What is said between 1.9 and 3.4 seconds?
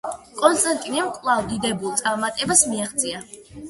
წარმატებას მიაღწია.